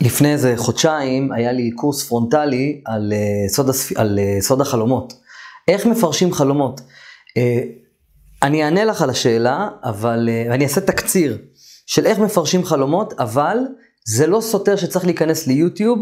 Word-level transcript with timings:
לפני 0.00 0.32
איזה 0.32 0.54
חודשיים 0.56 1.32
היה 1.32 1.52
לי 1.52 1.70
קורס 1.70 2.08
פרונטלי 2.08 2.80
על, 2.84 3.12
uh, 3.12 3.52
סוד, 3.52 3.68
הספ... 3.68 3.96
על 3.96 4.18
uh, 4.18 4.42
סוד 4.42 4.60
החלומות. 4.60 5.12
איך 5.68 5.86
מפרשים 5.86 6.32
חלומות? 6.32 6.80
Uh, 6.80 7.42
אני 8.42 8.64
אענה 8.64 8.84
לך 8.84 9.02
על 9.02 9.10
השאלה, 9.10 9.68
אבל 9.84 10.28
אני 10.50 10.64
אעשה 10.64 10.80
תקציר 10.80 11.38
של 11.86 12.06
איך 12.06 12.18
מפרשים 12.18 12.64
חלומות, 12.64 13.12
אבל 13.18 13.56
זה 14.06 14.26
לא 14.26 14.40
סותר 14.40 14.76
שצריך 14.76 15.04
להיכנס 15.04 15.46
ליוטיוב 15.46 15.98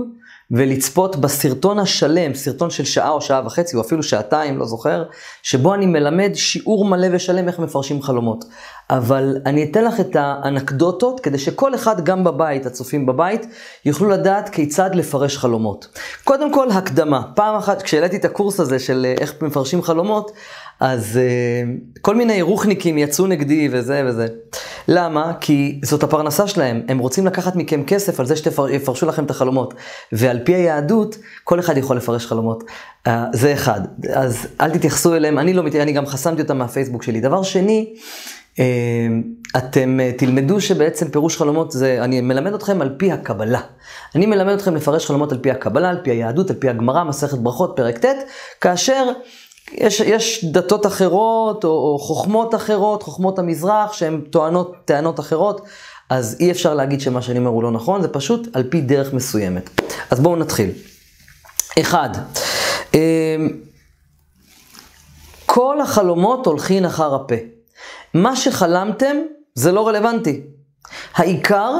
ולצפות 0.51 1.17
בסרטון 1.17 1.79
השלם, 1.79 2.35
סרטון 2.35 2.71
של 2.71 2.85
שעה 2.85 3.11
או 3.11 3.21
שעה 3.21 3.43
וחצי, 3.47 3.77
או 3.77 3.81
אפילו 3.81 4.03
שעתיים, 4.03 4.59
לא 4.59 4.67
זוכר, 4.67 5.05
שבו 5.43 5.75
אני 5.75 5.87
מלמד 5.87 6.31
שיעור 6.35 6.85
מלא 6.85 7.09
ושלם 7.13 7.49
איך 7.49 7.59
מפרשים 7.59 8.03
חלומות. 8.03 8.45
אבל 8.91 9.37
אני 9.47 9.71
אתן 9.71 9.85
לך 9.85 10.01
את 10.01 10.17
האנקדוטות, 10.17 11.21
כדי 11.21 11.39
שכל 11.39 11.75
אחד, 11.75 12.05
גם 12.05 12.25
בבית, 12.25 12.67
הצופים 12.67 13.07
בבית, 13.07 13.47
יוכלו 13.85 14.09
לדעת 14.09 14.49
כיצד 14.49 14.95
לפרש 14.95 15.37
חלומות. 15.37 15.89
קודם 16.25 16.53
כל, 16.53 16.71
הקדמה. 16.71 17.23
פעם 17.35 17.57
אחת, 17.57 17.83
כשהעליתי 17.83 18.17
את 18.17 18.25
הקורס 18.25 18.61
הזה 18.61 18.79
של 18.79 19.15
איך 19.21 19.35
מפרשים 19.43 19.83
חלומות, 19.83 20.31
אז 20.81 21.19
uh, 21.19 22.01
כל 22.01 22.17
מיני 22.17 22.43
רוחניקים 22.43 22.99
יצאו 22.99 23.27
נגדי 23.27 23.69
וזה 23.73 24.03
וזה. 24.07 24.27
למה? 24.89 25.33
כי 25.41 25.81
זאת 25.85 26.03
הפרנסה 26.03 26.47
שלהם, 26.47 26.83
הם 26.89 26.99
רוצים 26.99 27.27
לקחת 27.27 27.57
מכם 27.57 27.85
כסף 27.85 28.21
על 28.21 28.27
זה 28.27 28.37
שיפרשו 28.37 29.07
לכם 29.07 29.25
את 29.25 29.31
החלומות. 29.31 29.75
ועל 30.13 30.39
פי 30.45 30.55
היהדות, 30.55 31.17
כל 31.45 31.61
אחד 31.61 31.77
יכול 31.77 31.97
לפרש 31.97 32.27
חלומות. 32.27 32.65
Uh, 33.07 33.11
זה 33.33 33.53
אחד. 33.53 33.81
אז 34.15 34.47
אל 34.61 34.71
תתייחסו 34.71 35.15
אליהם, 35.15 35.39
אני 35.39 35.55
לא 35.55 35.63
מתייחס, 35.63 35.83
אני 35.83 35.93
גם 35.93 36.07
חסמתי 36.07 36.43
אותם 36.43 36.59
מהפייסבוק 36.59 37.03
שלי. 37.03 37.21
דבר 37.21 37.43
שני, 37.43 37.95
uh, 38.55 38.59
אתם 39.57 39.99
uh, 40.01 40.19
תלמדו 40.19 40.61
שבעצם 40.61 41.09
פירוש 41.09 41.37
חלומות 41.37 41.71
זה, 41.71 41.99
אני 42.05 42.21
מלמד 42.21 42.55
אתכם 42.55 42.83
על 42.83 42.95
פי 42.99 43.13
הקבלה. 43.13 43.61
אני 44.15 44.27
מלמד 44.27 44.53
אתכם 44.53 44.75
לפרש 44.75 45.07
חלומות 45.07 45.33
על 45.33 45.39
פי 45.39 45.51
הקבלה, 45.51 45.91
על 45.91 45.99
פי 46.03 46.11
היהדות, 46.11 46.51
על 46.51 46.57
פי 46.57 46.69
הגמרא, 46.69 47.05
מסכת 47.05 47.39
ברכות, 47.39 47.73
פרק 47.77 47.99
ט', 48.05 48.09
כאשר 48.61 49.05
יש, 49.73 50.01
יש 50.01 50.45
דתות 50.45 50.87
אחרות 50.87 51.65
או, 51.65 51.71
או 51.71 51.99
חוכמות 51.99 52.55
אחרות, 52.55 53.03
חוכמות 53.03 53.39
המזרח, 53.39 53.93
שהן 53.93 54.21
טוענות 54.31 54.73
טענות 54.85 55.21
אחרות, 55.21 55.61
אז 56.11 56.37
אי 56.41 56.51
אפשר 56.51 56.75
להגיד 56.75 57.01
שמה 57.01 57.23
שאני 57.23 57.39
אומר 57.39 57.51
הוא 57.51 57.63
לא 57.63 57.71
נכון, 57.71 58.03
זה 58.03 58.09
פשוט 58.09 58.57
על 58.57 58.63
פי 58.63 58.81
דרך 58.81 59.13
מסוימת. 59.13 59.81
אז 60.11 60.21
בואו 60.21 60.37
נתחיל. 60.37 60.71
אחד, 61.81 62.11
אמ, 62.95 62.99
כל 65.47 65.81
החלומות 65.81 66.47
הולכים 66.47 66.85
אחר 66.85 67.15
הפה. 67.15 67.35
מה 68.15 68.37
שחלמתם 68.37 69.17
זה 69.55 69.73
לא 69.73 69.89
רלוונטי. 69.89 70.43
העיקר 71.19 71.75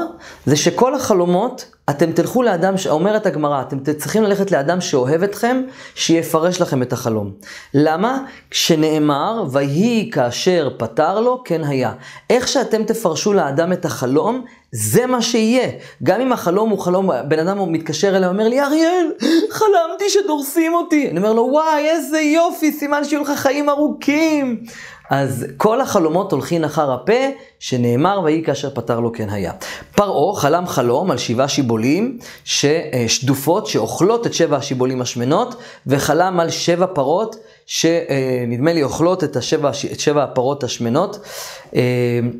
זה 0.45 0.55
שכל 0.55 0.95
החלומות 0.95 1.65
אתם 1.89 2.11
תלכו 2.11 2.43
לאדם, 2.43 2.73
אומרת 2.89 3.25
הגמרא, 3.25 3.61
אתם 3.61 3.93
צריכים 3.97 4.23
ללכת 4.23 4.51
לאדם 4.51 4.81
שאוהב 4.81 5.23
אתכם, 5.23 5.61
שיפרש 5.95 6.61
לכם 6.61 6.81
את 6.81 6.93
החלום. 6.93 7.31
למה? 7.73 8.23
כשנאמר, 8.51 9.43
ויהי 9.51 10.09
כאשר 10.13 10.69
פתר 10.77 11.19
לו, 11.19 11.41
כן 11.45 11.63
היה. 11.63 11.93
איך 12.29 12.47
שאתם 12.47 12.83
תפרשו 12.83 13.33
לאדם 13.33 13.73
את 13.73 13.85
החלום, 13.85 14.45
זה 14.71 15.05
מה 15.05 15.21
שיהיה. 15.21 15.69
גם 16.03 16.21
אם 16.21 16.31
החלום 16.31 16.69
הוא 16.69 16.79
חלום, 16.79 17.09
בן 17.27 17.39
אדם 17.39 17.71
מתקשר 17.71 18.17
אליי, 18.17 18.29
אומר 18.29 18.47
לי, 18.47 18.61
אריאל, 18.61 19.11
חלמתי 19.51 20.09
שדורסים 20.09 20.73
אותי. 20.73 21.09
אני 21.09 21.17
אומר 21.17 21.33
לו, 21.33 21.47
וואי, 21.51 21.89
איזה 21.89 22.19
יופי, 22.19 22.71
סימן 22.71 23.03
שיהיו 23.03 23.21
לך 23.21 23.31
חיים 23.35 23.69
ארוכים. 23.69 24.63
אז 25.09 25.45
כל 25.57 25.81
החלומות 25.81 26.31
הולכים 26.31 26.63
אחר 26.63 26.91
הפה, 26.91 27.13
שנאמר 27.59 28.21
ויהי 28.23 28.43
כאשר 28.43 28.69
פתר 28.69 28.99
לו 28.99 29.13
כן 29.13 29.29
היה. 29.29 29.51
פרעה 29.95 30.35
חלם 30.35 30.67
חלום 30.67 31.11
על 31.11 31.17
שבעה 31.17 31.47
שיבולים 31.47 32.17
שדופות, 32.43 33.67
שאוכלות 33.67 34.27
את 34.27 34.33
שבע 34.33 34.57
השיבולים 34.57 35.01
השמנות, 35.01 35.55
וחלם 35.87 36.39
על 36.39 36.49
שבע 36.49 36.85
פרות 36.93 37.35
שנדמה 37.71 38.73
לי 38.73 38.83
אוכלות 38.83 39.23
את, 39.23 39.35
השבע, 39.35 39.71
את 39.91 39.99
שבע 39.99 40.23
הפרות 40.23 40.63
השמנות, 40.63 41.19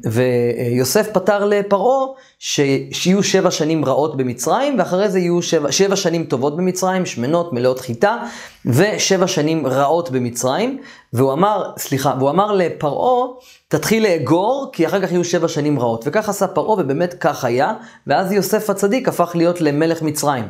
ויוסף 0.05 1.07
פתר 1.13 1.45
לפרעה 1.45 2.05
שיהיו 2.39 3.23
שבע 3.23 3.51
שנים 3.51 3.85
רעות 3.85 4.17
במצרים, 4.17 4.79
ואחרי 4.79 5.09
זה 5.09 5.19
יהיו 5.19 5.41
שבע, 5.41 5.71
שבע 5.71 5.95
שנים 5.95 6.23
טובות 6.23 6.57
במצרים, 6.57 7.05
שמנות, 7.05 7.53
מלאות 7.53 7.79
חיטה, 7.79 8.17
ושבע 8.65 9.27
שנים 9.27 9.67
רעות 9.67 10.11
במצרים, 10.11 10.81
והוא 11.13 11.33
אמר, 11.33 11.71
סליחה, 11.77 12.13
והוא 12.19 12.29
אמר 12.29 12.51
לפרעה, 12.51 13.27
תתחיל 13.67 14.03
לאגור, 14.03 14.69
כי 14.73 14.87
אחר 14.87 15.01
כך 15.01 15.11
יהיו 15.11 15.23
שבע 15.23 15.47
שנים 15.47 15.79
רעות. 15.79 16.03
וכך 16.07 16.29
עשה 16.29 16.47
פרעה, 16.47 16.75
ובאמת 16.79 17.13
כך 17.19 17.45
היה, 17.45 17.73
ואז 18.07 18.31
יוסף 18.31 18.69
הצדיק 18.69 19.07
הפך 19.07 19.31
להיות 19.35 19.61
למלך 19.61 20.01
מצרים. 20.01 20.43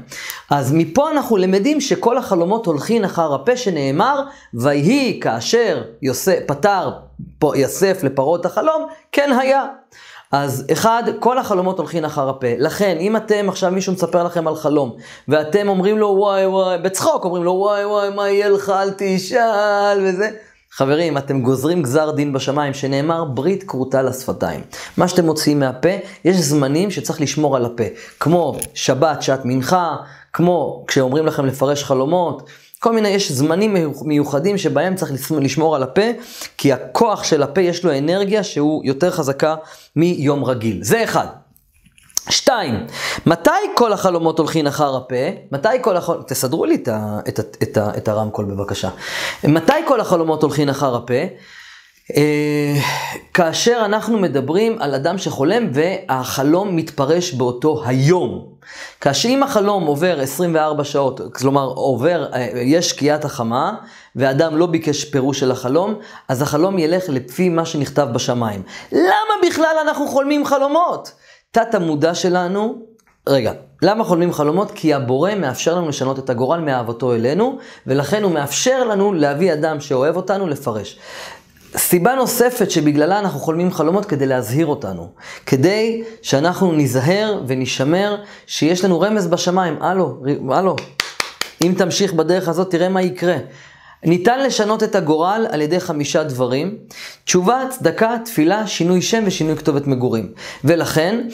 אז 0.50 0.74
מפה 0.74 1.12
אנחנו 1.12 1.38
למדים 1.38 1.82
שכל 1.82 2.18
החלומות 2.18 2.66
הולכים 2.66 3.04
אחר 3.04 3.34
הפה 3.34 3.58
שנאמר, 3.58 4.22
ויהי 4.54 5.20
כאשר 5.24 5.84
יוסף, 6.02 6.40
פתר 6.48 6.90
יוסף 7.56 8.04
לפרעה 8.04 8.40
את 8.40 8.46
החלום, 8.46 8.88
כן 9.12 9.32
היה. 9.40 9.66
אז 10.32 10.66
אחד, 10.72 11.04
כל 11.20 11.38
החלומות 11.38 11.78
הולכים 11.78 12.06
אחר 12.06 12.30
הפה. 12.30 12.48
לכן, 12.58 12.98
אם 13.00 13.18
אתם, 13.18 13.50
עכשיו 13.50 13.72
מישהו 13.72 13.94
מספר 13.94 14.24
לכם 14.24 14.48
על 14.48 14.56
חלום, 14.56 14.96
ואתם 15.28 15.70
אומרים 15.70 15.98
לו 15.98 16.08
וואי 16.08 16.46
וואי, 16.46 16.78
בצחוק 16.78 17.26
אומרים 17.26 17.44
לו 17.44 17.52
וואי 17.52 17.86
וואי, 17.86 18.10
מה 18.10 18.30
יהיה 18.30 18.50
לך, 18.50 18.70
אל 18.70 18.90
תשאל, 18.98 20.00
וזה. 20.04 20.30
חברים, 20.72 21.18
אתם 21.18 21.42
גוזרים 21.42 21.82
גזר 21.82 22.12
דין 22.12 22.34
בשמיים, 22.34 22.74
שנאמר 22.74 23.24
ברית 23.24 23.64
כרותה 23.64 24.02
לשפתיים. 24.02 24.62
מה 24.98 25.08
שאתם 25.08 25.26
מוציאים 25.26 25.60
מהפה, 25.60 25.90
יש 26.26 26.38
זמנים 26.38 26.92
שצריך 26.92 27.22
לשמור 27.22 27.56
על 27.56 27.66
הפה. 27.66 27.84
כמו 28.20 28.58
שבת, 28.74 29.22
שעת 29.22 29.42
מנחה, 29.46 29.96
כמו 30.40 30.86
כשאומרים 30.88 31.26
לכם 31.26 31.46
לפרש 31.46 31.84
חלומות. 31.84 32.50
כל 32.80 32.94
מיני, 32.94 33.10
יש 33.10 33.32
זמנים 33.32 33.76
מיוחדים 34.02 34.58
שבהם 34.58 34.96
צריך 34.96 35.32
לשמור 35.32 35.76
על 35.76 35.84
הפה, 35.84 36.02
כי 36.58 36.74
הכוח 36.74 37.24
של 37.24 37.44
הפה 37.44 37.62
יש 37.62 37.84
לו 37.86 37.98
אנרגיה 37.98 38.44
שהוא 38.44 38.82
יותר 38.86 39.12
חזקה 39.12 39.56
מיום 39.96 40.46
רגיל. 40.46 40.80
זה 40.82 41.04
אחד. 41.04 41.28
שתיים, 42.30 42.86
מתי 43.26 43.50
כל 43.76 43.94
החלומות 43.94 44.40
הולכים 44.40 44.68
אחר 44.68 44.96
הפה? 44.96 45.16
מתי 45.52 45.68
כל 45.82 45.98
החלומות, 45.98 46.28
תסדרו 46.28 46.66
לי 46.66 46.76
את, 46.76 46.88
ה, 46.88 47.20
את, 47.28 47.40
ה, 47.40 47.42
את, 47.64 47.78
ה, 47.78 47.90
את 47.98 48.08
הרמקול 48.08 48.46
בבקשה. 48.46 48.90
מתי 49.44 49.74
כל 49.88 50.02
החלומות 50.02 50.44
הולכים 50.44 50.70
אחר 50.70 50.96
הפה? 50.96 51.14
אה, 52.18 52.74
כאשר 53.34 53.82
אנחנו 53.86 54.20
מדברים 54.20 54.82
על 54.82 54.96
אדם 54.96 55.18
שחולם 55.18 55.70
והחלום 55.74 56.76
מתפרש 56.76 57.34
באותו 57.34 57.84
היום. 57.86 58.46
כאשר 59.02 59.30
אם 59.30 59.44
החלום 59.44 59.86
עובר 59.86 60.20
24 60.22 60.84
שעות, 60.84 61.22
כלומר 61.34 61.66
עובר, 61.66 62.26
אה, 62.34 62.50
יש 62.56 62.90
שקיעת 62.90 63.26
החמה, 63.26 63.76
ואדם 64.16 64.58
לא 64.58 64.66
ביקש 64.66 65.06
פירוש 65.06 65.40
של 65.40 65.52
החלום, 65.52 65.96
אז 66.28 66.42
החלום 66.42 66.80
ילך 66.80 67.04
לפי 67.10 67.50
מה 67.50 67.66
שנכתב 67.66 68.08
בשמיים. 68.14 68.62
למה 68.92 69.34
בכלל 69.48 69.76
אנחנו 69.82 70.08
חולמים 70.08 70.46
חלומות? 70.46 71.12
תת 71.52 71.76
המודע 71.76 72.16
שלנו, 72.16 72.76
רגע, 73.28 73.54
למה 73.82 74.04
חולמים 74.04 74.34
חלומות? 74.34 74.72
כי 74.72 74.94
הבורא 74.94 75.36
מאפשר 75.36 75.76
לנו 75.76 75.90
לשנות 75.90 76.20
את 76.20 76.30
הגורל 76.30 76.60
מאהבתו 76.60 77.14
אלינו, 77.14 77.58
ולכן 77.88 78.24
הוא 78.24 78.32
מאפשר 78.32 78.84
לנו 78.84 79.14
להביא 79.14 79.54
אדם 79.54 79.80
שאוהב 79.80 80.16
אותנו 80.16 80.48
לפרש. 80.48 81.00
סיבה 81.78 82.16
נוספת 82.16 82.72
שבגללה 82.72 83.20
אנחנו 83.20 83.40
חולמים 83.40 83.72
חלומות 83.72 84.06
כדי 84.06 84.26
להזהיר 84.26 84.68
אותנו. 84.68 85.10
כדי 85.46 86.04
שאנחנו 86.22 86.72
ניזהר 86.72 87.42
ונשמר 87.48 88.16
שיש 88.48 88.86
לנו 88.86 89.00
רמז 89.00 89.28
בשמיים. 89.28 89.82
הלו, 89.82 90.18
הלו, 90.52 90.76
אם 91.64 91.74
תמשיך 91.78 92.14
בדרך 92.14 92.48
הזאת 92.48 92.72
תראה 92.72 92.90
מה 92.90 93.02
יקרה. 93.02 93.38
ניתן 94.04 94.44
לשנות 94.44 94.84
את 94.84 94.96
הגורל 94.96 95.46
על 95.50 95.62
ידי 95.62 95.80
חמישה 95.80 96.24
דברים, 96.24 96.78
תשובה, 97.24 97.62
צדקה, 97.70 98.16
תפילה, 98.26 98.68
שינוי 98.68 99.02
שם 99.02 99.24
ושינוי 99.26 99.56
כתובת 99.56 99.88
מגורים. 99.88 100.32
ולכן, 100.64 101.28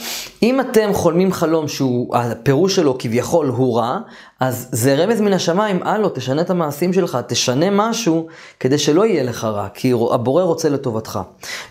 אם 0.44 0.60
אתם 0.60 0.94
חולמים 0.94 1.32
חלום 1.32 1.66
שהפירוש 1.68 2.76
שלו 2.76 2.98
כביכול 3.00 3.48
הוא 3.48 3.78
רע, 3.78 4.00
אז 4.40 4.68
זה 4.72 4.96
רמז 4.96 5.22
מן 5.22 5.34
השמיים, 5.34 5.84
הלו, 5.84 6.10
תשנה 6.10 6.42
את 6.42 6.50
המעשים 6.50 6.94
שלך, 6.94 7.18
תשנה 7.28 7.70
משהו 7.72 8.28
כדי 8.60 8.78
שלא 8.78 9.06
יהיה 9.06 9.24
לך 9.24 9.44
רע, 9.44 9.68
כי 9.74 9.94
הבורא 10.12 10.44
רוצה 10.44 10.70
לטובתך. 10.70 11.20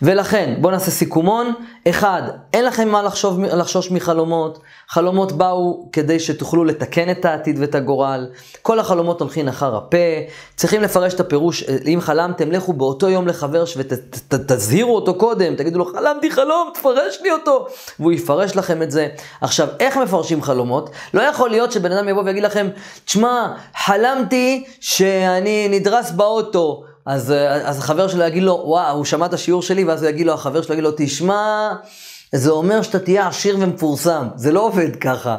ולכן, 0.03 0.55
בואו 0.61 0.73
נעשה 0.73 0.91
סיכומון. 0.91 1.53
אחד, 1.91 2.23
אין 2.53 2.65
לכם 2.65 2.89
מה 2.89 3.03
לחשוב, 3.03 3.41
לחשוש 3.41 3.91
מחלומות, 3.91 4.59
חלומות 4.89 5.33
באו 5.33 5.89
כדי 5.93 6.21
שתוכלו 6.21 6.65
לתקן 6.65 7.11
את 7.11 7.25
העתיד 7.25 7.57
ואת 7.59 7.75
הגורל. 7.75 8.27
כל 8.63 8.79
החלומות 8.79 9.21
הולכים 9.21 9.49
אחר 9.49 9.77
הפה, 9.77 9.97
צריכים 10.57 10.83
לפרש 10.83 11.15
את 11.15 11.21
הפירוש, 11.21 11.65
אם 11.95 11.99
חלמתם, 12.03 12.53
לכו 12.53 12.73
באותו 12.73 13.09
יום 13.09 13.27
לחבר 13.27 13.65
ותזהירו 13.77 14.95
אותו 14.95 15.15
קודם, 15.15 15.55
תגידו 15.57 15.79
לו, 15.79 15.85
חלמתי 15.85 16.31
חלום, 16.31 16.71
תפרש 16.75 17.19
לי 17.23 17.33
אותו, 17.33 17.67
והוא 18.01 18.13
יפרש 18.13 18.57
לכם 18.57 18.83
את 18.83 18.91
זה. 18.91 19.09
עכשיו, 19.41 19.69
איך 19.81 19.97
מפרשים 19.97 20.43
חלומות? 20.43 20.91
לא 21.15 21.23
יכול 21.23 21.51
להיות 21.51 21.73
שבן 21.73 21.93
אדם 21.93 22.09
יבוא 22.09 22.23
ויגיד 22.23 22.43
לכם, 22.43 22.69
תשמע, 23.05 23.53
חלמתי 23.77 24.65
שאני 24.81 25.69
נדרס 25.69 26.11
באוטו. 26.11 26.85
אז, 27.07 27.35
אז 27.65 27.79
החבר 27.79 28.09
שלו 28.09 28.25
יגיד 28.25 28.43
לו, 28.43 28.63
וואו, 28.65 28.97
הוא 28.97 29.05
שמע 29.05 29.27
את 29.27 29.33
השיעור 29.33 29.63
שלי, 29.63 29.85
ואז 29.85 30.03
הוא 30.03 30.11
יגיד 30.11 30.27
לו, 30.27 30.33
החבר 30.33 30.63
שלו 30.63 30.73
יגיד 30.73 30.85
לו, 30.85 30.91
תשמע, 30.97 31.73
זה 32.33 32.51
אומר 32.51 32.83
שאתה 32.83 32.99
תהיה 32.99 33.29
עשיר 33.29 33.57
ומפורסם. 33.61 34.29
זה 34.37 34.53
לא 34.53 34.61
עובד 34.61 34.97
ככה. 34.97 35.37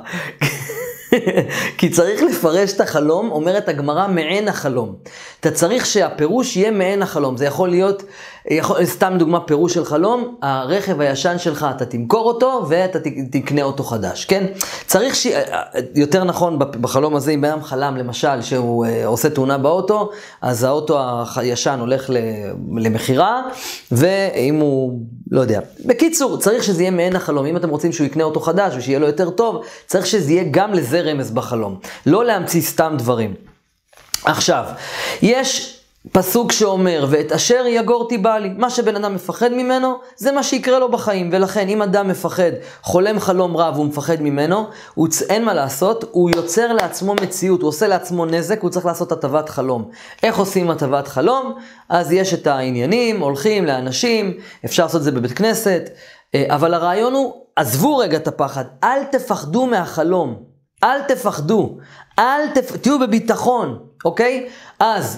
כי 1.77 1.89
צריך 1.89 2.23
לפרש 2.23 2.73
את 2.73 2.81
החלום, 2.81 3.31
אומרת 3.31 3.69
הגמרא, 3.69 4.07
מעין 4.07 4.47
החלום. 4.47 4.95
אתה 5.39 5.51
צריך 5.51 5.85
שהפירוש 5.85 6.55
יהיה 6.55 6.71
מעין 6.71 7.01
החלום. 7.01 7.37
זה 7.37 7.45
יכול 7.45 7.69
להיות, 7.69 8.03
יכול, 8.49 8.85
סתם 8.85 9.15
דוגמה, 9.19 9.39
פירוש 9.39 9.73
של 9.73 9.85
חלום, 9.85 10.35
הרכב 10.41 11.01
הישן 11.01 11.37
שלך, 11.37 11.67
אתה 11.75 11.85
תמכור 11.85 12.27
אותו 12.27 12.65
ואתה 12.69 12.99
תקנה 13.31 13.63
אותו 13.63 13.83
חדש, 13.83 14.25
כן? 14.25 14.45
צריך 14.85 15.15
ש... 15.15 15.27
יותר 15.95 16.23
נכון 16.23 16.59
בחלום 16.59 17.15
הזה, 17.15 17.31
אם 17.31 17.41
בן 17.41 17.49
אדם 17.49 17.63
חלם, 17.63 17.97
למשל, 17.97 18.41
שהוא 18.41 18.85
אה, 18.85 19.05
עושה 19.05 19.29
תאונה 19.29 19.57
באוטו, 19.57 20.09
אז 20.41 20.63
האוטו 20.63 20.99
הישן 21.35 21.79
הולך 21.79 22.09
למכירה, 22.77 23.41
ואם 23.91 24.55
הוא, 24.55 24.99
לא 25.31 25.41
יודע. 25.41 25.59
בקיצור, 25.85 26.37
צריך 26.37 26.63
שזה 26.63 26.81
יהיה 26.81 26.91
מעין 26.91 27.15
החלום. 27.15 27.45
אם 27.45 27.57
אתם 27.57 27.69
רוצים 27.69 27.93
שהוא 27.93 28.07
יקנה 28.07 28.23
אותו 28.23 28.39
חדש 28.39 28.73
ושיהיה 28.77 28.99
לו 28.99 29.07
יותר 29.07 29.29
טוב, 29.29 29.65
צריך 29.87 30.05
שזה 30.05 30.31
יהיה 30.31 30.43
גם 30.51 30.73
לזה 30.73 31.01
רמז 31.01 31.31
בחלום. 31.31 31.79
לא 32.05 32.25
להמציא 32.25 32.61
סתם 32.61 32.95
דברים. 32.97 33.33
עכשיו, 34.25 34.65
יש 35.21 35.74
פסוק 36.11 36.51
שאומר, 36.51 37.05
ואת 37.09 37.31
אשר 37.31 37.63
יגור 37.67 38.09
תיבא 38.09 38.37
לי. 38.37 38.49
מה 38.57 38.69
שבן 38.69 38.95
אדם 38.95 39.15
מפחד 39.15 39.53
ממנו, 39.53 39.95
זה 40.15 40.31
מה 40.31 40.43
שיקרה 40.43 40.79
לו 40.79 40.91
בחיים. 40.91 41.29
ולכן, 41.33 41.69
אם 41.69 41.81
אדם 41.81 42.07
מפחד, 42.07 42.51
חולם 42.81 43.19
חלום 43.19 43.57
רע 43.57 43.71
והוא 43.73 43.85
מפחד 43.85 44.21
ממנו, 44.21 44.65
הוא, 44.93 45.07
אין 45.29 45.45
מה 45.45 45.53
לעשות, 45.53 46.03
הוא 46.11 46.29
יוצר 46.35 46.73
לעצמו 46.73 47.13
מציאות, 47.13 47.61
הוא 47.61 47.67
עושה 47.67 47.87
לעצמו 47.87 48.25
נזק, 48.25 48.61
הוא 48.61 48.69
צריך 48.69 48.85
לעשות 48.85 49.11
הטבת 49.11 49.49
חלום. 49.49 49.89
איך 50.23 50.37
עושים 50.37 50.69
הטבת 50.69 51.07
חלום? 51.07 51.53
אז 51.89 52.11
יש 52.11 52.33
את 52.33 52.47
העניינים, 52.47 53.19
הולכים 53.19 53.65
לאנשים, 53.65 54.33
אפשר 54.65 54.83
לעשות 54.83 54.99
את 54.99 55.03
זה 55.03 55.11
בבית 55.11 55.31
כנסת, 55.31 55.89
אה, 56.35 56.45
אבל 56.49 56.73
הרעיון 56.73 57.13
הוא, 57.13 57.33
עזבו 57.55 57.97
רגע 57.97 58.17
את 58.17 58.27
הפחד, 58.27 58.63
אל 58.83 59.03
תפחדו 59.03 59.65
מהחלום. 59.65 60.35
אל 60.83 61.01
תפחדו, 61.01 61.77
אל 62.19 62.47
תפ... 62.53 62.77
תהיו 62.77 62.99
בביטחון, 62.99 63.79
אוקיי? 64.05 64.47
אז, 64.79 65.17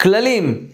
כללים. 0.00 0.66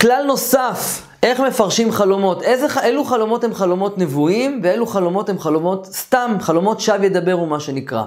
כלל 0.00 0.24
נוסף, 0.26 1.02
איך 1.22 1.40
מפרשים 1.40 1.92
חלומות? 1.92 2.42
איזה, 2.42 2.66
אילו 2.84 3.04
חלומות 3.04 3.44
הם 3.44 3.54
חלומות 3.54 3.98
נבואים, 3.98 4.60
ואילו 4.62 4.86
חלומות 4.86 5.28
הם 5.28 5.38
חלומות 5.38 5.86
סתם, 5.86 6.36
חלומות 6.40 6.80
שווא 6.80 7.04
ידברו 7.04 7.46
מה 7.46 7.60
שנקרא. 7.60 8.02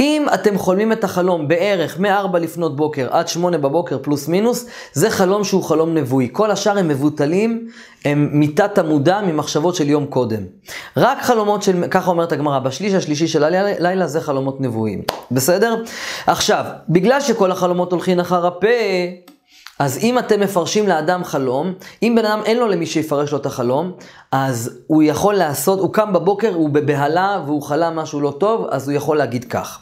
אם 0.00 0.26
אתם 0.34 0.58
חולמים 0.58 0.92
את 0.92 1.04
החלום 1.04 1.48
בערך 1.48 2.00
מ-4 2.00 2.38
לפנות 2.38 2.76
בוקר 2.76 3.08
עד 3.10 3.28
8 3.28 3.58
בבוקר 3.58 3.98
פלוס 4.02 4.28
מינוס, 4.28 4.66
זה 4.92 5.10
חלום 5.10 5.44
שהוא 5.44 5.62
חלום 5.64 5.94
נבואי. 5.94 6.28
כל 6.32 6.50
השאר 6.50 6.78
הם 6.78 6.88
מבוטלים, 6.88 7.68
הם 8.04 8.30
מתת 8.32 8.78
המודע 8.78 9.20
ממחשבות 9.20 9.74
של 9.74 9.88
יום 9.88 10.06
קודם. 10.06 10.42
רק 10.96 11.22
חלומות 11.22 11.62
של, 11.62 11.84
ככה 11.90 12.10
אומרת 12.10 12.32
הגמרא, 12.32 12.58
בשליש 12.58 12.94
השלישי 12.94 13.28
של 13.28 13.44
הלילה 13.44 14.06
זה 14.06 14.20
חלומות 14.20 14.60
נבואיים. 14.60 15.02
בסדר? 15.30 15.82
עכשיו, 16.26 16.64
בגלל 16.88 17.20
שכל 17.20 17.50
החלומות 17.50 17.92
הולכים 17.92 18.20
אחר 18.20 18.46
הפה, 18.46 18.66
אז 19.78 19.98
אם 20.02 20.18
אתם 20.18 20.40
מפרשים 20.40 20.88
לאדם 20.88 21.24
חלום, 21.24 21.72
אם 22.02 22.14
בן 22.16 22.24
אדם 22.24 22.40
אין 22.44 22.58
לו 22.58 22.66
למי 22.66 22.86
שיפרש 22.86 23.32
לו 23.32 23.38
את 23.38 23.46
החלום, 23.46 23.92
אז 24.32 24.78
הוא 24.86 25.02
יכול 25.02 25.34
לעשות, 25.34 25.78
הוא 25.78 25.92
קם 25.92 26.12
בבוקר, 26.12 26.54
הוא 26.54 26.70
בבהלה 26.70 27.42
והוא 27.46 27.62
חלם 27.62 27.96
משהו 27.96 28.20
לא 28.20 28.34
טוב, 28.40 28.66
אז 28.70 28.88
הוא 28.88 28.96
יכול 28.96 29.16
להגיד 29.16 29.44
כך. 29.44 29.78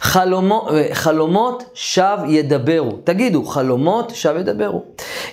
חלומו, 0.00 0.68
חלומות 0.92 1.64
שווא 1.74 2.26
ידברו. 2.26 2.90
תגידו, 3.04 3.44
חלומות 3.44 4.12
שווא 4.14 4.38
ידברו. 4.38 4.82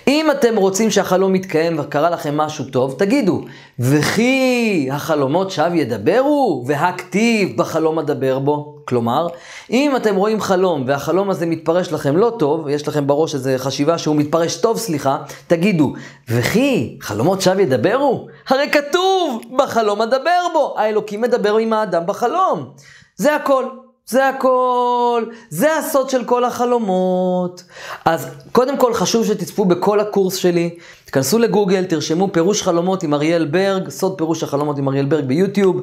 אם 0.08 0.32
אתם 0.32 0.56
רוצים 0.56 0.92
שהחלום 0.92 1.36
יתקיים 1.36 1.80
וקרה 1.80 2.10
לכם 2.10 2.38
משהו 2.38 2.66
טוב, 2.66 2.96
תגידו, 2.98 3.42
וכי 3.80 4.90
החלומות 4.92 5.52
שווא 5.52 5.76
ידברו, 5.76 6.64
והכתיב 6.68 7.58
בחלום 7.58 8.00
אדבר 8.00 8.40
בו. 8.40 8.74
כלומר, 8.86 9.28
אם 9.70 9.96
אתם 9.96 10.16
רואים 10.16 10.42
חלום 10.42 10.84
והחלום 10.88 11.30
הזה 11.30 11.46
מתפרש 11.46 11.92
לכם 11.92 12.18
לא 12.18 12.34
טוב, 12.40 12.70
יש 12.70 12.88
לכם 12.88 13.08
בראש 13.08 13.36
איזו 13.36 13.50
חשיבה 13.58 13.98
שהוא 13.98 14.16
מתפרש 14.16 14.56
טוב, 14.56 14.78
סליחה, 14.78 15.18
תגידו, 15.48 15.94
וכי 16.30 16.98
חלומות 17.02 17.42
שווא 17.42 17.62
ידברו? 17.62 18.28
הרי 18.48 18.70
כתוב, 18.72 19.42
בחלום 19.58 20.02
אדבר 20.02 20.42
בו. 20.54 20.76
האלוקים 20.78 21.22
מדבר 21.22 21.58
עם 21.58 21.74
האדם 21.74 22.04
בחלום. 22.06 22.70
זה 23.16 23.36
הכל. 23.36 23.66
זה 24.10 24.30
הכל, 24.30 25.24
זה 25.50 25.78
הסוד 25.78 26.10
של 26.10 26.24
כל 26.26 26.44
החלומות. 26.44 27.64
אז 28.06 28.28
קודם 28.52 28.78
כל 28.78 28.94
חשוב 28.94 29.26
שתצפו 29.26 29.66
בכל 29.66 30.00
הקורס 30.00 30.36
שלי, 30.36 30.78
תיכנסו 31.06 31.40
לגוגל, 31.40 31.86
תרשמו 31.86 32.30
פירוש 32.34 32.64
חלומות 32.64 33.04
עם 33.04 33.14
אריאל 33.14 33.46
ברג, 33.46 33.90
סוד 33.90 34.18
פירוש 34.18 34.44
החלומות 34.44 34.78
עם 34.78 34.88
אריאל 34.88 35.06
ברג 35.06 35.26
ביוטיוב. 35.26 35.82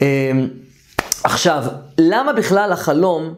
אמ, 0.00 0.06
עכשיו, 1.24 1.64
למה 1.98 2.32
בכלל 2.32 2.72
החלום 2.72 3.34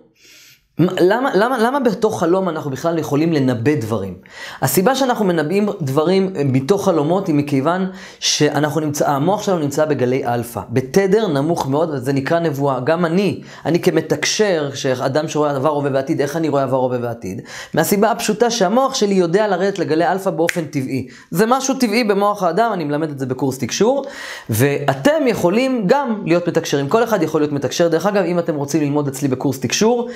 למה, 0.78 1.30
למה, 1.34 1.58
למה 1.58 1.80
בתוך 1.80 2.20
חלום 2.20 2.48
אנחנו 2.48 2.70
בכלל 2.70 2.98
יכולים 2.98 3.32
לנבא 3.32 3.74
דברים? 3.74 4.14
הסיבה 4.62 4.94
שאנחנו 4.94 5.24
מנבאים 5.24 5.68
דברים 5.80 6.32
מתוך 6.44 6.84
חלומות 6.84 7.26
היא 7.26 7.34
מכיוון 7.34 7.90
שאנחנו 8.18 8.80
נמצא, 8.80 9.10
המוח 9.10 9.42
שלנו 9.42 9.58
נמצא 9.58 9.84
בגלי 9.84 10.26
אלפא, 10.26 10.60
בתדר 10.70 11.28
נמוך 11.28 11.68
מאוד, 11.68 11.90
וזה 11.92 12.12
נקרא 12.12 12.38
נבואה. 12.38 12.80
גם 12.80 13.04
אני, 13.04 13.40
אני 13.66 13.80
כמתקשר, 13.80 14.70
שאדם 14.74 15.28
שרואה 15.28 15.56
עבר, 15.56 15.68
הווה 15.68 15.90
ועתיד, 15.94 16.20
איך 16.20 16.36
אני 16.36 16.48
רואה 16.48 16.62
עבר, 16.62 16.76
הווה 16.76 16.98
ועתיד? 17.02 17.40
מהסיבה 17.74 18.10
הפשוטה 18.10 18.50
שהמוח 18.50 18.94
שלי 18.94 19.14
יודע 19.14 19.48
לרדת 19.48 19.78
לגלי 19.78 20.06
אלפא 20.06 20.30
באופן 20.30 20.64
טבעי. 20.64 21.08
זה 21.30 21.46
משהו 21.46 21.74
טבעי 21.74 22.04
במוח 22.04 22.42
האדם, 22.42 22.70
אני 22.72 22.84
מלמד 22.84 23.10
את 23.10 23.18
זה 23.18 23.26
בקורס 23.26 23.58
תקשור, 23.58 24.04
ואתם 24.50 25.26
יכולים 25.26 25.84
גם 25.86 26.22
להיות 26.24 26.48
מתקשרים. 26.48 26.88
כל 26.88 27.04
אחד 27.04 27.22
יכול 27.22 27.40
להיות 27.40 27.52
מתקשר. 27.52 27.88
דרך 27.88 28.06
אגב, 28.06 28.24
אם 28.24 28.38
אתם 28.38 28.54
רוצים 28.54 28.80
ללמוד 28.80 29.08
אצלי 29.08 29.28
בקורס 29.28 29.60
תקשור, 29.60 30.08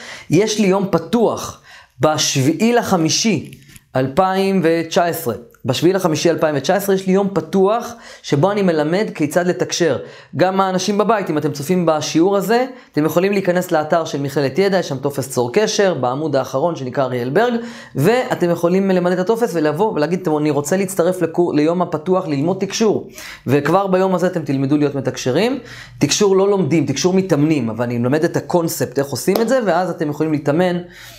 יש 0.47 0.61
לי 0.61 0.67
יום 0.67 0.89
פתוח 0.91 1.63
בשביעי 2.01 2.73
לחמישי 2.73 3.51
2019. 3.97 5.35
בשביעי 5.67 5.93
לחמישי 5.93 6.31
2019 6.31 6.95
יש 6.95 7.07
לי 7.07 7.13
יום 7.13 7.29
פתוח 7.33 7.93
שבו 8.23 8.51
אני 8.51 8.63
מלמד 8.63 9.07
כיצד 9.15 9.47
לתקשר. 9.47 9.99
גם 10.37 10.61
האנשים 10.61 10.99
בבית, 10.99 11.31
אם 11.31 11.39
אתם 11.39 11.53
צופים 11.53 11.87
בשיעור 11.87 12.37
הזה, 12.37 12.67
אתם 12.93 13.05
יכולים 13.05 13.33
להיכנס 13.33 13.73
לאתר 13.73 14.05
של 14.05 14.21
מכללת 14.21 14.59
ידע, 14.59 14.79
יש 14.79 14.89
שם 14.89 14.97
טופס 14.97 15.31
צור 15.31 15.53
קשר, 15.53 15.95
בעמוד 15.95 16.37
האחרון 16.37 16.77
שנקרא 16.77 17.05
אריאל 17.05 17.31
ברג, 17.31 17.55
ואתם 17.95 18.51
יכולים 18.51 18.91
ללמד 18.91 19.13
את 19.13 19.19
הטופס 19.19 19.51
ולבוא 19.55 19.93
ולהגיד, 19.93 20.29
אני 20.39 20.51
רוצה 20.51 20.77
להצטרף 20.77 21.23
לקור, 21.23 21.55
ליום 21.55 21.83
הפתוח 21.83 22.27
ללמוד 22.27 22.57
תקשור. 22.61 23.09
וכבר 23.47 23.87
ביום 23.87 24.15
הזה 24.15 24.27
אתם 24.27 24.43
תלמדו 24.43 24.77
להיות 24.77 24.95
מתקשרים. 24.95 25.59
תקשור 25.99 26.37
לא 26.37 26.49
לומדים, 26.49 26.87
תקשור 26.87 27.15
מתאמנים, 27.15 27.71
אבל 27.71 27.85
אני 27.85 27.99
מלמד 27.99 28.25
את 28.25 28.37
הקונספט, 28.37 28.99
איך 28.99 29.07
עושים 29.07 29.37
את 29.41 29.49
זה, 29.49 29.61
ואז 29.67 29.91
אתם 29.91 30.11
יכולים 30.11 30.33
להתאמן 30.33 30.77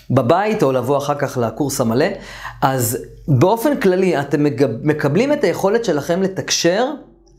בבית 0.09 0.63
או 0.63 0.71
לבוא 0.71 0.97
אחר 0.97 1.15
כך 1.15 1.37
לקורס 1.37 1.81
המלא. 1.81 2.05
אז 2.61 2.97
באופן 3.27 3.79
כללי, 3.79 4.19
אתם 4.19 4.45
מקבלים 4.83 5.33
את 5.33 5.43
היכולת 5.43 5.85
שלכם 5.85 6.21
לתקשר, 6.21 6.85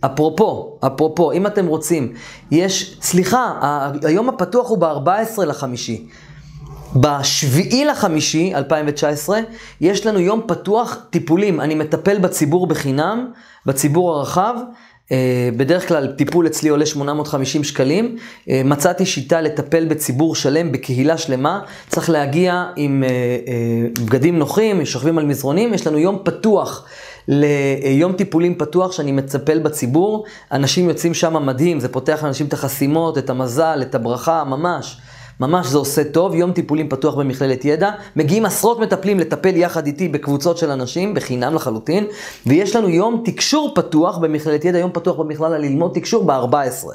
אפרופו, 0.00 0.78
אפרופו, 0.86 1.32
אם 1.32 1.46
אתם 1.46 1.66
רוצים, 1.66 2.12
יש, 2.50 2.98
סליחה, 3.02 3.52
היום 4.04 4.28
הפתוח 4.28 4.68
הוא 4.68 4.78
ב-14 4.78 5.44
לחמישי. 5.46 6.08
בשביעי 6.96 7.84
לחמישי 7.84 8.54
2019 8.54 9.40
יש 9.80 10.06
לנו 10.06 10.18
יום 10.18 10.40
פתוח 10.46 10.96
טיפולים. 11.10 11.60
אני 11.60 11.74
מטפל 11.74 12.18
בציבור 12.18 12.66
בחינם, 12.66 13.30
בציבור 13.66 14.14
הרחב. 14.14 14.54
אה, 15.12 15.48
בדרך 15.56 15.88
כלל 15.88 16.06
טיפול 16.06 16.46
אצלי 16.46 16.68
עולה 16.68 16.86
850 16.86 17.64
שקלים. 17.64 18.16
אה, 18.50 18.62
מצאתי 18.64 19.06
שיטה 19.06 19.40
לטפל 19.40 19.84
בציבור 19.84 20.34
שלם, 20.34 20.72
בקהילה 20.72 21.18
שלמה. 21.18 21.60
צריך 21.88 22.10
להגיע 22.10 22.66
עם 22.76 23.04
אה, 23.04 23.08
בגדים 24.04 24.38
נוחים, 24.38 24.84
שוכבים 24.84 25.18
על 25.18 25.26
מזרונים. 25.26 25.74
יש 25.74 25.86
לנו 25.86 25.98
יום 25.98 26.18
פתוח. 26.24 26.86
ליום 27.28 28.12
טיפולים 28.12 28.54
פתוח 28.54 28.92
שאני 28.92 29.12
מצפל 29.12 29.58
בציבור, 29.58 30.24
אנשים 30.52 30.88
יוצאים 30.88 31.14
שם 31.14 31.46
מדהים, 31.46 31.80
זה 31.80 31.88
פותח 31.88 32.22
לאנשים 32.22 32.46
את 32.46 32.52
החסימות, 32.52 33.18
את 33.18 33.30
המזל, 33.30 33.78
את 33.82 33.94
הברכה, 33.94 34.44
ממש. 34.44 34.96
ממש 35.40 35.66
זה 35.66 35.78
עושה 35.78 36.04
טוב, 36.04 36.34
יום 36.34 36.52
טיפולים 36.52 36.88
פתוח 36.88 37.14
במכללת 37.14 37.64
ידע. 37.64 37.90
מגיעים 38.16 38.46
עשרות 38.46 38.80
מטפלים 38.80 39.20
לטפל 39.20 39.56
יחד 39.56 39.86
איתי 39.86 40.08
בקבוצות 40.08 40.58
של 40.58 40.70
אנשים, 40.70 41.14
בחינם 41.14 41.54
לחלוטין. 41.54 42.06
ויש 42.46 42.76
לנו 42.76 42.88
יום 42.88 43.22
תקשור 43.24 43.72
פתוח 43.74 44.18
במכללת 44.18 44.64
ידע, 44.64 44.78
יום 44.78 44.90
פתוח 44.94 45.16
במכללה 45.16 45.58
ללמוד 45.58 45.90
תקשור 45.94 46.24
ב-14. 46.24 46.86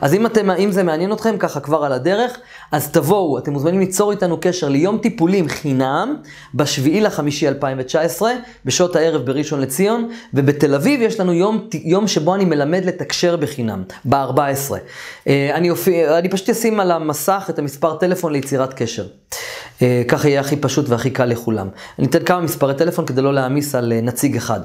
אז 0.00 0.14
אם, 0.14 0.26
אתם, 0.26 0.50
אם 0.50 0.70
זה 0.70 0.82
מעניין 0.82 1.12
אתכם, 1.12 1.36
ככה 1.38 1.60
כבר 1.60 1.84
על 1.84 1.92
הדרך, 1.92 2.38
אז 2.72 2.90
תבואו, 2.90 3.38
אתם 3.38 3.52
מוזמנים 3.52 3.80
ליצור 3.80 4.10
איתנו 4.10 4.38
קשר 4.40 4.68
ליום 4.68 4.98
טיפולים 4.98 5.48
חינם, 5.48 6.16
בשביעי 6.54 7.00
לחמישי 7.00 7.48
2019, 7.48 8.32
בשעות 8.64 8.96
הערב 8.96 9.26
בראשון 9.26 9.60
לציון, 9.60 10.08
ובתל 10.34 10.74
אביב 10.74 11.00
יש 11.00 11.20
לנו 11.20 11.32
יום, 11.32 11.68
יום 11.84 12.08
שבו 12.08 12.34
אני 12.34 12.44
מלמד 12.44 12.84
לתקשר 12.84 13.36
בחינם, 13.36 13.82
ב-14. 14.04 14.74
אה, 15.26 15.50
אני, 15.54 15.70
אני 16.18 16.28
פשוט 16.28 16.50
אשים 16.50 16.80
על 16.80 16.90
המסך 16.90 17.46
את 17.50 17.58
המספר 17.58 17.91
טלפון 18.00 18.32
ליצירת 18.32 18.74
קשר. 18.74 19.06
אה, 19.82 20.02
ככה 20.08 20.28
יהיה 20.28 20.40
הכי 20.40 20.56
פשוט 20.56 20.88
והכי 20.88 21.10
קל 21.10 21.24
לכולם. 21.24 21.68
אני 21.98 22.06
אתן 22.06 22.24
כמה 22.24 22.40
מספרי 22.40 22.74
טלפון 22.74 23.06
כדי 23.06 23.22
לא 23.22 23.34
להעמיס 23.34 23.74
על 23.74 23.92
אה, 23.92 24.00
נציג 24.00 24.36
אחד. 24.36 24.60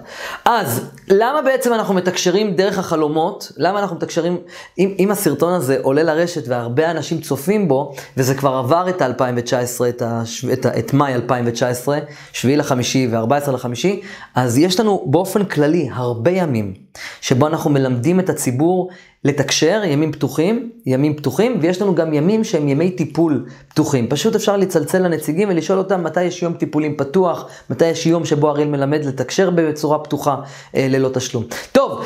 אז, 0.46 0.82
למה 1.08 1.42
בעצם 1.42 1.74
אנחנו 1.74 1.94
מתקשרים 1.94 2.56
דרך 2.56 2.78
החלומות? 2.78 3.52
למה 3.58 3.80
אנחנו 3.80 3.96
מתקשרים, 3.96 4.38
אם, 4.80 4.96
אם 5.00 5.12
הסרטון 5.12 5.54
הזה 5.54 5.78
עולה 5.82 6.04
לרשת 6.04 6.48
והרבה 6.48 6.92
אנשים 6.92 7.22
צופים 7.22 7.68
בו, 7.68 7.94
וזה 8.18 8.36
כבר 8.36 8.54
עבר 8.54 8.90
את 8.90 9.02
ה-2019, 9.02 9.90
את, 9.90 10.02
השו, 10.06 10.54
את, 10.54 10.66
את 10.66 10.94
מאי 10.94 11.14
2019, 11.14 12.00
7 12.34 12.56
לחמישי 12.56 13.08
ו-14 13.12 13.52
לחמישי, 13.52 14.02
אז 14.36 14.58
יש 14.58 14.80
לנו 14.80 15.06
באופן 15.08 15.46
כללי 15.46 15.90
הרבה 15.94 16.32
ימים 16.32 16.87
שבו 17.22 17.48
אנחנו 17.48 17.70
מלמדים 17.70 18.20
את 18.20 18.30
הציבור 18.30 18.90
לתקשר, 19.24 19.82
ימים 19.86 20.12
פתוחים, 20.12 20.70
ימים 20.86 21.16
פתוחים, 21.16 21.60
ויש 21.62 21.82
לנו 21.82 21.96
גם 21.96 22.14
ימים 22.14 22.44
שהם 22.44 22.68
ימי 22.68 22.92
טיפול 22.92 23.46
פתוחים. 23.68 24.08
פשוט 24.08 24.36
אפשר 24.36 24.58
לצלצל 24.58 25.00
לנציגים 25.00 25.50
ולשאול 25.50 25.80
אותם 25.80 26.04
מתי 26.04 26.24
יש 26.24 26.44
יום 26.44 26.54
טיפולים 26.54 26.98
פתוח, 26.98 27.46
מתי 27.70 27.86
יש 27.86 28.06
יום 28.06 28.26
שבו 28.26 28.50
אריאל 28.50 28.68
מלמד 28.68 29.06
לתקשר 29.06 29.50
בצורה 29.50 30.00
פתוחה 30.00 30.36
אה, 30.76 30.88
ללא 30.90 31.10
תשלום. 31.14 31.44
טוב. 31.72 32.06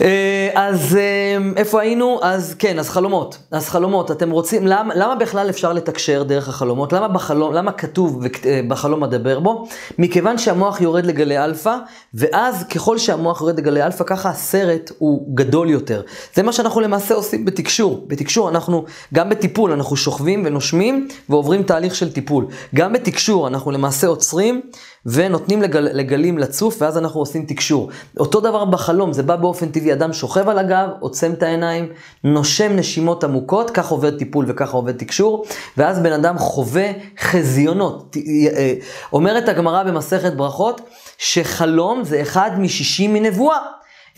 אה, 0.00 0.50
אז 0.54 0.96
אה, 0.96 1.36
איפה 1.56 1.80
היינו? 1.80 2.20
אז 2.22 2.54
כן, 2.58 2.78
אז 2.78 2.88
חלומות. 2.88 3.38
אז 3.50 3.68
חלומות, 3.68 4.10
אתם 4.10 4.30
רוצים, 4.30 4.66
למה, 4.66 4.94
למה 4.94 5.14
בכלל 5.14 5.50
אפשר 5.50 5.72
לתקשר 5.72 6.22
דרך 6.22 6.48
החלומות? 6.48 6.92
למה, 6.92 7.08
בחלום, 7.08 7.52
למה 7.54 7.72
כתוב 7.72 8.24
אה, 8.46 8.60
בחלום 8.68 9.04
אדבר 9.04 9.40
בו? 9.40 9.68
מכיוון 9.98 10.38
שהמוח 10.38 10.80
יורד 10.80 11.06
לגלי 11.06 11.44
אלפא, 11.44 11.76
ואז 12.14 12.64
ככל 12.64 12.98
שהמוח 12.98 13.40
יורד 13.40 13.58
לגלי 13.58 13.82
אלפא, 13.82 14.04
ככה 14.04 14.28
הסרט 14.28 14.90
הוא 14.98 15.26
גדול 15.34 15.70
יותר. 15.70 16.02
זה 16.34 16.42
מה 16.42 16.52
שאנחנו 16.52 16.80
למעשה 16.80 17.14
עושים 17.14 17.44
בתקשור. 17.44 18.04
בתקשור 18.06 18.48
אנחנו, 18.48 18.84
גם 19.14 19.30
בטיפול, 19.30 19.72
אנחנו 19.72 19.96
שוכבים 19.96 20.42
ונושמים 20.46 21.08
ועוברים 21.28 21.62
תהליך 21.62 21.94
של 21.94 22.12
טיפול. 22.12 22.46
גם 22.74 22.92
בתקשור 22.92 23.48
אנחנו 23.48 23.70
למעשה 23.70 24.06
עוצרים. 24.06 24.60
ונותנים 25.06 25.62
לגל, 25.62 25.88
לגלים 25.92 26.38
לצוף, 26.38 26.76
ואז 26.82 26.98
אנחנו 26.98 27.20
עושים 27.20 27.44
תקשור. 27.46 27.90
אותו 28.20 28.40
דבר 28.40 28.64
בחלום, 28.64 29.12
זה 29.12 29.22
בא 29.22 29.36
באופן 29.36 29.68
טבעי, 29.68 29.92
אדם 29.92 30.12
שוכב 30.12 30.48
על 30.48 30.58
הגב, 30.58 30.88
עוצם 31.00 31.32
את 31.32 31.42
העיניים, 31.42 31.88
נושם 32.24 32.76
נשימות 32.76 33.24
עמוקות, 33.24 33.70
כך 33.70 33.88
עובד 33.88 34.18
טיפול 34.18 34.44
וככה 34.48 34.76
עובד 34.76 34.96
תקשור, 34.96 35.44
ואז 35.76 35.98
בן 35.98 36.12
אדם 36.12 36.38
חווה 36.38 36.90
חזיונות. 37.20 38.16
אה, 38.56 38.74
אומרת 39.12 39.48
הגמרא 39.48 39.82
במסכת 39.82 40.32
ברכות, 40.32 40.80
שחלום 41.18 42.04
זה 42.04 42.22
אחד 42.22 42.50
משישים 42.58 43.14
מנבואה. 43.14 43.58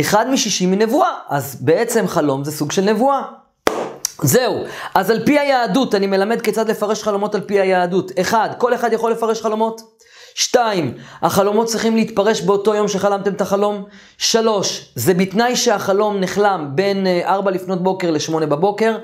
אחד 0.00 0.30
משישים 0.30 0.70
מנבואה, 0.70 1.10
אז 1.28 1.56
בעצם 1.60 2.08
חלום 2.08 2.44
זה 2.44 2.52
סוג 2.52 2.72
של 2.72 2.82
נבואה. 2.82 3.22
זהו, 4.22 4.64
אז 4.94 5.10
על 5.10 5.24
פי 5.26 5.38
היהדות, 5.38 5.94
אני 5.94 6.06
מלמד 6.06 6.40
כיצד 6.40 6.70
לפרש 6.70 7.02
חלומות 7.02 7.34
על 7.34 7.40
פי 7.40 7.60
היהדות. 7.60 8.10
אחד, 8.20 8.48
כל 8.58 8.74
אחד 8.74 8.92
יכול 8.92 9.12
לפרש 9.12 9.42
חלומות? 9.42 9.80
שתיים, 10.38 10.94
החלומות 11.22 11.66
צריכים 11.66 11.96
להתפרש 11.96 12.40
באותו 12.40 12.74
יום 12.74 12.88
שחלמתם 12.88 13.32
את 13.32 13.40
החלום. 13.40 13.84
שלוש, 14.18 14.92
זה 14.94 15.14
בתנאי 15.14 15.56
שהחלום 15.56 16.20
נחלם 16.20 16.70
בין 16.74 17.06
אה, 17.06 17.34
ארבע 17.34 17.50
לפנות 17.50 17.82
בוקר 17.82 18.10
לשמונה 18.10 18.46
בבוקר. 18.46 18.98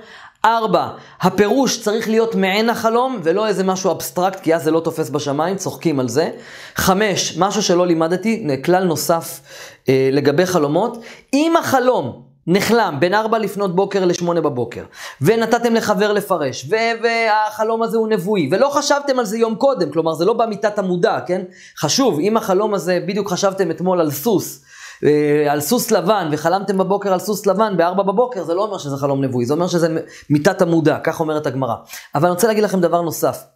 ארבע, 0.44 0.88
הפירוש 1.20 1.82
צריך 1.82 2.08
להיות 2.08 2.34
מעין 2.34 2.70
החלום 2.70 3.20
ולא 3.22 3.46
איזה 3.46 3.64
משהו 3.64 3.90
אבסטרקט, 3.90 4.40
כי 4.40 4.54
אז 4.54 4.62
זה 4.64 4.70
לא 4.70 4.80
תופס 4.80 5.10
בשמיים, 5.10 5.56
צוחקים 5.56 6.00
על 6.00 6.08
זה. 6.08 6.30
חמש, 6.74 7.36
משהו 7.38 7.62
שלא 7.62 7.86
לימדתי, 7.86 8.46
כלל 8.64 8.84
נוסף 8.84 9.40
אה, 9.88 10.08
לגבי 10.12 10.46
חלומות. 10.46 11.04
אם 11.34 11.54
החלום 11.58 12.31
נחלם 12.46 12.96
בין 13.00 13.14
4 13.14 13.38
לפנות 13.38 13.74
בוקר 13.76 14.04
ל-8 14.04 14.40
בבוקר, 14.40 14.84
ונתתם 15.20 15.74
לחבר 15.74 16.12
לפרש, 16.12 16.70
והחלום 17.02 17.82
הזה 17.82 17.96
הוא 17.98 18.08
נבואי, 18.08 18.48
ולא 18.52 18.68
חשבתם 18.68 19.18
על 19.18 19.24
זה 19.24 19.38
יום 19.38 19.54
קודם, 19.54 19.90
כלומר 19.90 20.14
זה 20.14 20.24
לא 20.24 20.32
במיטת 20.32 20.78
המודע, 20.78 21.18
כן? 21.26 21.42
חשוב, 21.78 22.18
אם 22.20 22.36
החלום 22.36 22.74
הזה, 22.74 23.00
בדיוק 23.06 23.30
חשבתם 23.30 23.70
אתמול 23.70 24.00
על 24.00 24.10
סוס, 24.10 24.64
אה, 25.04 25.52
על 25.52 25.60
סוס 25.60 25.90
לבן, 25.90 26.28
וחלמתם 26.32 26.78
בבוקר 26.78 27.12
על 27.12 27.18
סוס 27.18 27.46
לבן 27.46 27.76
ב-4 27.76 28.02
בבוקר, 28.02 28.44
זה 28.44 28.54
לא 28.54 28.64
אומר 28.64 28.78
שזה 28.78 28.96
חלום 28.96 29.24
נבואי, 29.24 29.46
זה 29.46 29.54
אומר 29.54 29.66
שזה 29.66 30.00
מיטת 30.30 30.62
המודע, 30.62 30.98
כך 31.04 31.20
אומרת 31.20 31.46
הגמרא. 31.46 31.74
אבל 32.14 32.24
אני 32.24 32.34
רוצה 32.34 32.46
להגיד 32.46 32.64
לכם 32.64 32.80
דבר 32.80 33.02
נוסף. 33.02 33.51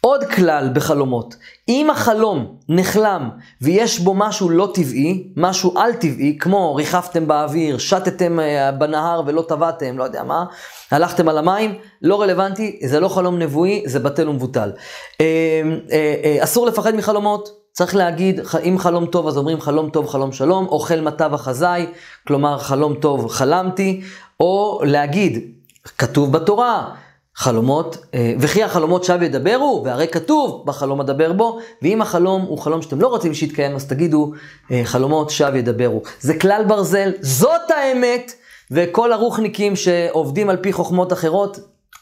עוד 0.00 0.24
כלל 0.24 0.70
בחלומות, 0.74 1.36
אם 1.68 1.90
החלום 1.90 2.56
נחלם 2.68 3.30
ויש 3.60 4.00
בו 4.00 4.14
משהו 4.14 4.50
לא 4.50 4.70
טבעי, 4.74 5.32
משהו 5.36 5.78
על 5.78 5.92
טבעי, 5.92 6.38
כמו 6.38 6.74
ריחפתם 6.74 7.26
באוויר, 7.26 7.78
שטתם 7.78 8.40
אה, 8.40 8.72
בנהר 8.72 9.22
ולא 9.26 9.44
טבעתם, 9.48 9.98
לא 9.98 10.04
יודע 10.04 10.22
מה, 10.22 10.44
הלכתם 10.90 11.28
על 11.28 11.38
המים, 11.38 11.74
לא 12.02 12.20
רלוונטי, 12.20 12.80
זה 12.84 13.00
לא 13.00 13.08
חלום 13.08 13.38
נבואי, 13.38 13.82
זה 13.86 13.98
בטל 13.98 14.28
ומבוטל. 14.28 14.72
אה, 15.20 15.62
אה, 15.92 16.44
אסור 16.44 16.66
לפחד 16.66 16.94
מחלומות, 16.94 17.60
צריך 17.72 17.94
להגיד, 17.94 18.40
אם 18.64 18.78
חלום 18.78 19.06
טוב 19.06 19.28
אז 19.28 19.36
אומרים 19.36 19.60
חלום 19.60 19.90
טוב, 19.90 20.08
חלום 20.08 20.32
שלום, 20.32 20.66
אוכל 20.66 21.00
מטה 21.00 21.28
וחזאי, 21.32 21.86
כלומר 22.26 22.58
חלום 22.58 22.94
טוב 22.94 23.28
חלמתי, 23.28 24.00
או 24.40 24.80
להגיד, 24.84 25.54
כתוב 25.98 26.32
בתורה, 26.32 26.94
חלומות, 27.34 27.96
אה, 28.14 28.34
וכי 28.38 28.62
החלומות 28.62 29.04
שב 29.04 29.22
ידברו, 29.22 29.82
והרי 29.84 30.08
כתוב 30.08 30.62
בחלום 30.66 31.00
אדבר 31.00 31.32
בו, 31.32 31.58
ואם 31.82 32.02
החלום 32.02 32.42
הוא 32.42 32.58
חלום 32.58 32.82
שאתם 32.82 33.00
לא 33.00 33.08
רוצים 33.08 33.34
שיתקיים, 33.34 33.74
אז 33.74 33.86
תגידו 33.86 34.32
אה, 34.70 34.80
חלומות 34.84 35.30
שב 35.30 35.52
ידברו. 35.54 36.02
זה 36.20 36.38
כלל 36.38 36.64
ברזל, 36.68 37.12
זאת 37.20 37.70
האמת, 37.70 38.32
וכל 38.70 39.12
הרוחניקים 39.12 39.76
שעובדים 39.76 40.50
על 40.50 40.56
פי 40.56 40.72
חוכמות 40.72 41.12
אחרות, 41.12 41.58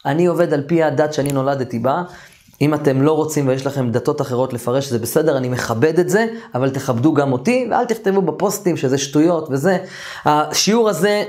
אני 0.06 0.26
עובד 0.26 0.52
על 0.52 0.62
פי 0.66 0.82
הדת 0.82 1.12
שאני 1.12 1.32
נולדתי 1.32 1.78
בה. 1.78 2.02
אם 2.60 2.74
אתם 2.74 3.02
לא 3.02 3.12
רוצים 3.12 3.48
ויש 3.48 3.66
לכם 3.66 3.90
דתות 3.90 4.20
אחרות 4.20 4.52
לפרש, 4.52 4.88
זה 4.88 4.98
בסדר, 4.98 5.36
אני 5.36 5.48
מכבד 5.48 5.98
את 5.98 6.08
זה, 6.08 6.26
אבל 6.54 6.70
תכבדו 6.70 7.14
גם 7.14 7.32
אותי, 7.32 7.68
ואל 7.70 7.84
תכתבו 7.84 8.22
בפוסטים 8.22 8.76
שזה 8.76 8.98
שטויות 8.98 9.48
וזה. 9.50 9.78
השיעור 10.24 10.88
הזה, 10.88 11.24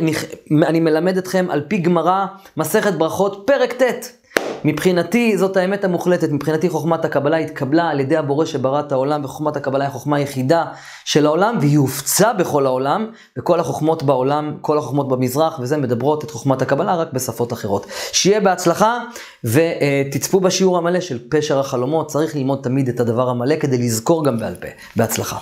אני 0.52 0.80
מלמד 0.80 1.18
אתכם 1.18 1.48
על 1.50 1.62
פי 1.68 1.78
גמרא, 1.78 2.26
מסכת 2.58 2.94
ברכות, 2.94 3.44
פרק 3.48 3.74
ט'. 3.74 4.19
מבחינתי 4.66 5.38
זאת 5.38 5.58
האמת 5.58 5.84
המוחלטת, 5.84 6.30
מבחינתי 6.30 6.70
חוכמת 6.70 7.06
הקבלה 7.06 7.38
התקבלה 7.38 7.90
על 7.90 8.00
ידי 8.00 8.18
הבורא 8.18 8.46
שברא 8.46 8.80
את 8.80 8.92
העולם, 8.92 9.26
וחוכמת 9.26 9.56
הקבלה 9.58 9.84
היא 9.84 9.90
החוכמה 9.90 10.18
היחידה 10.18 10.66
של 11.06 11.26
העולם, 11.26 11.58
והיא 11.62 11.78
הופצה 11.78 12.34
בכל 12.34 12.66
העולם, 12.66 13.08
וכל 13.38 13.60
החוכמות 13.60 14.04
בעולם, 14.04 14.58
כל 14.62 14.78
החוכמות 14.78 15.08
במזרח, 15.08 15.60
וזה 15.60 15.78
מדברות 15.78 16.24
את 16.24 16.32
חוכמת 16.32 16.62
הקבלה 16.62 16.96
רק 16.96 17.14
בשפות 17.14 17.54
אחרות. 17.54 17.86
שיהיה 18.12 18.40
בהצלחה, 18.40 19.00
ותצפו 19.44 20.40
בשיעור 20.40 20.78
המלא 20.78 21.00
של 21.00 21.20
פשר 21.30 21.60
החלומות, 21.60 22.08
צריך 22.08 22.36
ללמוד 22.36 22.60
תמיד 22.64 22.90
את 22.90 23.00
הדבר 23.00 23.30
המלא 23.30 23.56
כדי 23.60 23.78
לזכור 23.78 24.26
גם 24.26 24.40
בעל 24.40 24.56
פה. 24.56 24.68
בהצלחה. 24.96 25.38